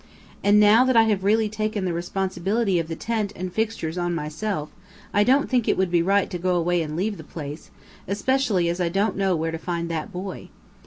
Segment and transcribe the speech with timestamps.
[0.43, 4.15] And now that I have really taken the responsibility of the tent and fixtures on
[4.15, 4.71] myself,
[5.13, 7.69] I don't think it would be right to go away and leave the place,
[8.07, 10.49] especially as I don't know where to find that boy.